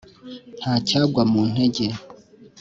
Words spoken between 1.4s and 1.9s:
ntege